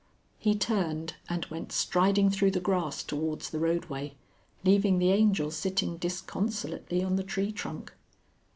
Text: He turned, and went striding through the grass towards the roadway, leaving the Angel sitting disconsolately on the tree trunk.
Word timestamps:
He 0.39 0.55
turned, 0.55 1.13
and 1.29 1.45
went 1.51 1.71
striding 1.71 2.31
through 2.31 2.49
the 2.49 2.59
grass 2.59 3.03
towards 3.03 3.51
the 3.51 3.59
roadway, 3.59 4.15
leaving 4.63 4.97
the 4.97 5.11
Angel 5.11 5.51
sitting 5.51 5.97
disconsolately 5.97 7.03
on 7.03 7.17
the 7.17 7.23
tree 7.23 7.51
trunk. 7.51 7.93